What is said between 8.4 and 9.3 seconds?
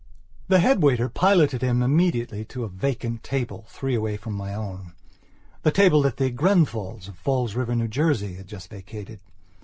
just vacated.